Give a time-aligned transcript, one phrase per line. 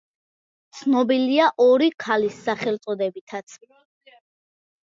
[0.77, 3.57] ცნობილია „ორი ქალის“ სახელწოდებითაც.